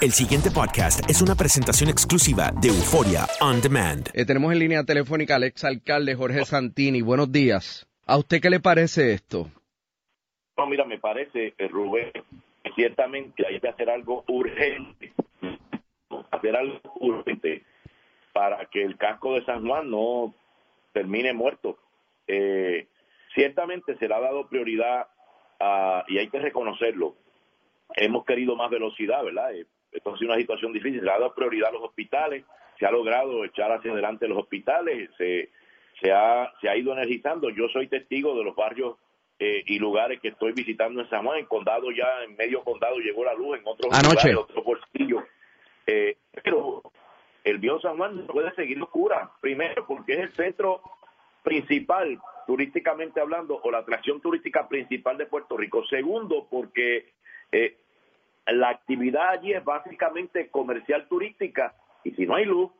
[0.00, 4.08] El siguiente podcast es una presentación exclusiva de Euforia On Demand.
[4.14, 7.02] Eh, tenemos en línea telefónica al ex alcalde Jorge Santini.
[7.02, 7.88] Buenos días.
[8.06, 9.50] ¿A usted qué le parece esto?
[10.56, 15.12] No, mira, me parece, eh, Rubén, que ciertamente hay que hacer algo urgente,
[16.30, 17.64] hacer algo urgente
[18.32, 20.32] para que el casco de San Juan no
[20.92, 21.76] termine muerto.
[22.28, 22.86] Eh,
[23.34, 25.08] ciertamente se le ha dado prioridad
[25.58, 27.16] a- y hay que reconocerlo.
[27.96, 29.54] Hemos querido más velocidad, ¿verdad?
[29.54, 31.00] Eh, Esto ha sido una situación difícil.
[31.00, 32.44] Se ha dado prioridad a los hospitales,
[32.78, 35.50] se ha logrado echar hacia adelante los hospitales, se,
[36.00, 37.50] se, ha, se ha ido energizando.
[37.50, 38.96] Yo soy testigo de los barrios
[39.38, 41.38] eh, y lugares que estoy visitando en San Juan.
[41.38, 44.28] En condado ya, en medio condado llegó la luz, en otros Anoche.
[44.32, 45.24] lugares, otros bolsillos.
[45.86, 46.82] Eh, pero
[47.44, 49.30] el viejo San Juan no puede seguir oscura.
[49.40, 50.82] Primero, porque es el centro
[51.42, 55.84] principal, turísticamente hablando, o la atracción turística principal de Puerto Rico.
[55.86, 57.12] Segundo, porque
[57.52, 57.78] eh,
[58.52, 62.70] la actividad allí es básicamente comercial turística y si no hay luz,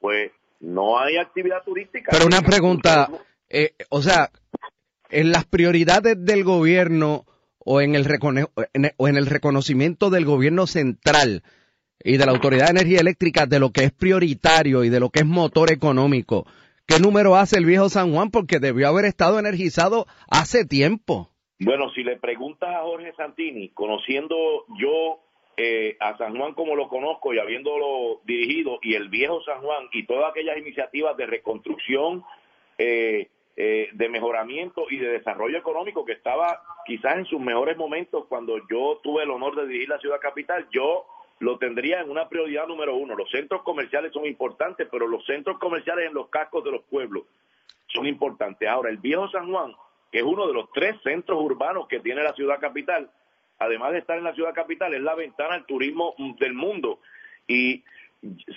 [0.00, 2.10] pues no hay actividad turística.
[2.12, 3.08] Pero una pregunta,
[3.48, 4.30] eh, o sea,
[5.10, 7.24] en las prioridades del gobierno
[7.58, 8.06] o en el,
[8.96, 11.42] o en el reconocimiento del gobierno central
[12.02, 15.10] y de la Autoridad de Energía Eléctrica de lo que es prioritario y de lo
[15.10, 16.46] que es motor económico,
[16.86, 18.30] ¿qué número hace el viejo San Juan?
[18.30, 21.30] Porque debió haber estado energizado hace tiempo.
[21.60, 25.18] Bueno, si le preguntas a Jorge Santini, conociendo yo
[25.56, 29.88] eh, a San Juan como lo conozco y habiéndolo dirigido, y el viejo San Juan
[29.92, 32.24] y todas aquellas iniciativas de reconstrucción,
[32.78, 38.26] eh, eh, de mejoramiento y de desarrollo económico que estaba quizás en sus mejores momentos
[38.28, 41.06] cuando yo tuve el honor de dirigir la ciudad capital, yo
[41.40, 43.16] lo tendría en una prioridad número uno.
[43.16, 47.24] Los centros comerciales son importantes, pero los centros comerciales en los cascos de los pueblos
[47.88, 48.68] son importantes.
[48.68, 49.74] Ahora, el viejo San Juan,
[50.10, 53.10] que es uno de los tres centros urbanos que tiene la ciudad capital,
[53.58, 57.00] además de estar en la ciudad capital, es la ventana al turismo mm, del mundo.
[57.46, 57.84] Y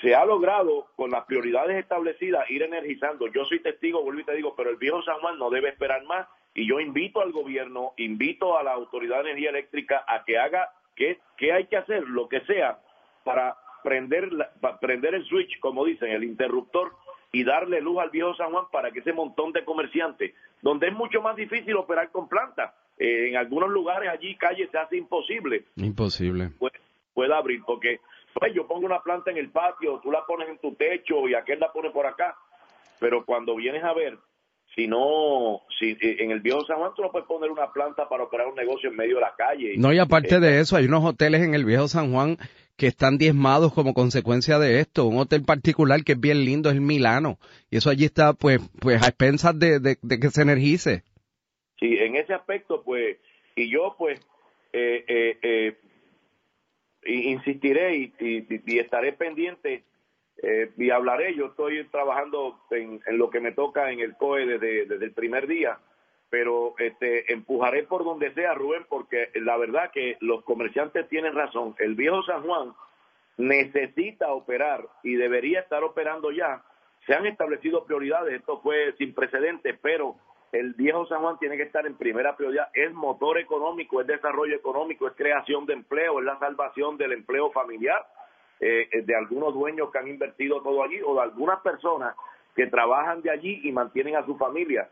[0.01, 3.27] se ha logrado, con las prioridades establecidas, ir energizando.
[3.27, 6.03] Yo soy testigo, vuelvo y te digo, pero el viejo San Juan no debe esperar
[6.05, 6.27] más.
[6.53, 10.69] Y yo invito al gobierno, invito a la Autoridad de Energía Eléctrica a que haga
[10.95, 12.79] qué, qué hay que hacer, lo que sea,
[13.23, 16.91] para prender, la- para prender el switch, como dicen, el interruptor,
[17.31, 20.93] y darle luz al viejo San Juan para que ese montón de comerciantes, donde es
[20.93, 25.65] mucho más difícil operar con plantas, eh, en algunos lugares allí calles se hace imposible,
[25.75, 26.51] Imposible.
[26.59, 26.73] pues,
[27.13, 27.99] pueda abrir, porque
[28.33, 31.33] pues, yo pongo una planta en el patio, tú la pones en tu techo y
[31.33, 32.35] aquel la pone por acá,
[32.99, 34.17] pero cuando vienes a ver,
[34.75, 38.07] si no, si eh, en el viejo San Juan tú no puedes poner una planta
[38.07, 39.73] para operar un negocio en medio de la calle.
[39.77, 42.37] No, y aparte Eh, de eso, hay unos hoteles en el viejo San Juan
[42.81, 45.05] que están diezmados como consecuencia de esto.
[45.05, 47.37] Un hotel particular que es bien lindo es el Milano.
[47.69, 51.03] Y eso allí está, pues, pues a expensas de, de- que se energice.
[51.79, 53.17] Sí, en ese aspecto, pues,
[53.55, 54.19] y yo, pues,
[54.73, 55.77] eh, eh, eh,
[57.05, 59.83] insistiré y estaré pendiente
[60.41, 61.35] eh, y hablaré.
[61.35, 65.13] Yo estoy trabajando en, en lo que me toca en el COE desde, desde el
[65.13, 65.77] primer día
[66.31, 71.75] pero este, empujaré por donde sea, Rubén, porque la verdad que los comerciantes tienen razón.
[71.77, 72.73] El viejo San Juan
[73.37, 76.63] necesita operar y debería estar operando ya.
[77.05, 80.15] Se han establecido prioridades, esto fue sin precedentes, pero
[80.53, 82.69] el viejo San Juan tiene que estar en primera prioridad.
[82.73, 87.51] Es motor económico, es desarrollo económico, es creación de empleo, es la salvación del empleo
[87.51, 88.05] familiar
[88.61, 92.15] eh, de algunos dueños que han invertido todo allí o de algunas personas
[92.55, 94.87] que trabajan de allí y mantienen a su familia.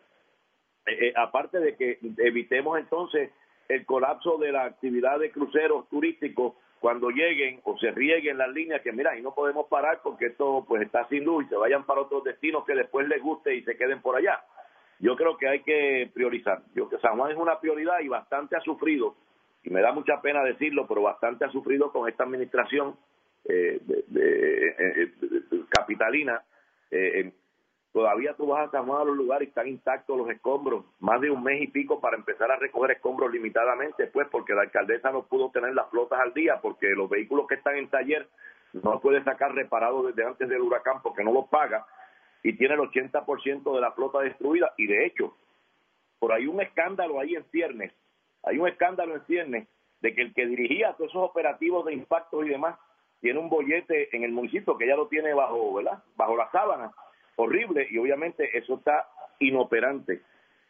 [0.86, 3.32] Eh, eh, aparte de que evitemos entonces
[3.68, 8.82] el colapso de la actividad de cruceros turísticos cuando lleguen o se rieguen las líneas
[8.82, 11.86] que mira, y no podemos parar porque esto pues está sin luz y se vayan
[11.86, 14.42] para otros destinos que después les guste y se queden por allá.
[15.00, 16.62] Yo creo que hay que priorizar.
[16.74, 19.16] Yo que San Juan es una prioridad y bastante ha sufrido
[19.64, 22.96] y me da mucha pena decirlo, pero bastante ha sufrido con esta administración
[23.46, 25.12] eh, de,
[25.70, 26.42] capitalina
[26.92, 27.32] eh,
[28.00, 31.20] Todavía tú vas a San Juan a los lugares y están intactos los escombros, más
[31.20, 35.12] de un mes y pico para empezar a recoger escombros limitadamente, pues porque la alcaldesa
[35.12, 38.30] no pudo tener las flotas al día, porque los vehículos que están en taller
[38.72, 41.86] no puede sacar reparados desde antes del huracán porque no los paga
[42.42, 44.72] y tiene el 80% de la flota destruida.
[44.78, 45.36] Y de hecho,
[46.20, 47.92] por ahí un escándalo ahí en ciernes,
[48.44, 49.68] hay un escándalo en ciernes
[50.00, 52.80] de que el que dirigía todos esos operativos de impactos y demás
[53.20, 56.02] tiene un bollete en el municipio que ya lo tiene bajo, ¿verdad?
[56.16, 56.94] Bajo la sábana
[57.40, 59.08] horrible y obviamente eso está
[59.40, 60.22] inoperante.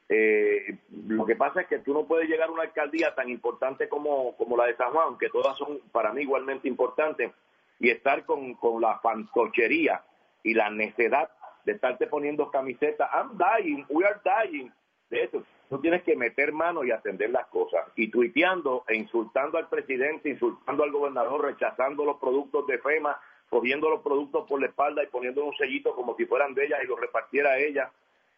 [0.07, 0.77] Eh,
[1.07, 4.35] lo que pasa es que tú no puedes llegar a una alcaldía tan importante como,
[4.37, 7.31] como la de San Juan, que todas son para mí igualmente importantes,
[7.79, 10.03] y estar con, con la fantochería
[10.43, 11.29] y la necedad
[11.63, 14.71] de estarte poniendo camisetas, I'm dying, we are dying,
[15.09, 15.43] de eso.
[15.69, 17.85] Tú tienes que meter mano y atender las cosas.
[17.95, 23.19] Y tuiteando e insultando al presidente, insultando al gobernador, rechazando los productos de FEMA,
[23.49, 26.77] cogiendo los productos por la espalda y poniendo un sellito como si fueran de ella
[26.83, 27.91] y los repartiera a ella,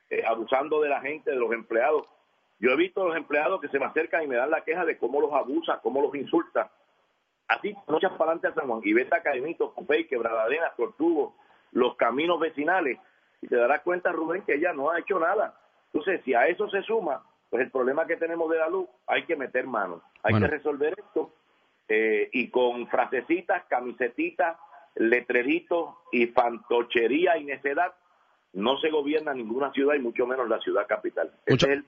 [0.09, 2.07] eh, abusando de la gente, de los empleados.
[2.59, 4.85] Yo he visto a los empleados que se me acercan y me dan la queja
[4.85, 6.71] de cómo los abusa, cómo los insulta.
[7.47, 11.35] Así, noches para adelante a San Juan y vete a Caimito, Cupey, Quebradadena, Tortugo,
[11.71, 12.97] los caminos vecinales,
[13.41, 15.59] y te darás cuenta, Rubén, que ella no ha hecho nada.
[15.91, 19.25] Entonces, si a eso se suma, pues el problema que tenemos de la luz, hay
[19.25, 21.33] que meter manos, hay que resolver esto,
[21.89, 24.57] eh, y con frasecitas, camisetitas,
[24.95, 27.93] letreritos y fantochería y necedad,
[28.53, 31.31] no se gobierna ninguna ciudad y mucho menos la ciudad capital.
[31.45, 31.85] Ese es, el,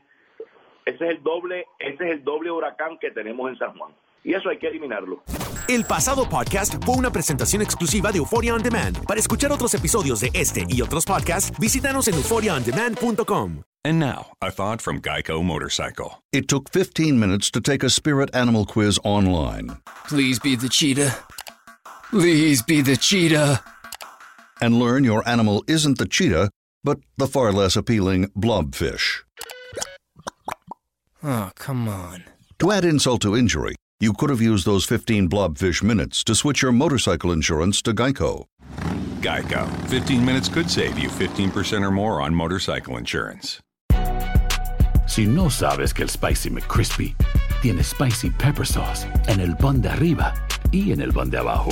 [0.86, 3.94] ese es el doble, ese es el doble huracán que tenemos en San Juan.
[4.24, 5.22] Y eso hay que eliminarlo.
[5.68, 9.06] El pasado podcast fue una presentación exclusiva de Euphoria On Demand.
[9.06, 13.64] Para escuchar otros episodios de este y otros podcasts, visítanos en euphoriaondemand.com.
[13.86, 16.24] And now, a thought from Geico Motorcycle.
[16.32, 19.78] It took 15 minutes to take a spirit animal quiz online.
[20.08, 21.14] Please be the cheetah.
[22.14, 23.60] Please be the cheetah.
[24.62, 26.52] And learn your animal isn't the cheetah,
[26.84, 29.24] but the far less appealing blobfish.
[31.24, 32.26] Oh, come on.
[32.60, 36.62] To add insult to injury, you could have used those 15 blobfish minutes to switch
[36.62, 38.46] your motorcycle insurance to Geico.
[39.20, 39.68] Geico.
[39.88, 43.60] 15 minutes could save you 15% or more on motorcycle insurance.
[45.08, 47.16] Si no sabes que el Spicy McCrispy
[47.64, 50.36] tiene Spicy Pepper Sauce en el pan de arriba
[50.72, 51.72] y en el pan de abajo,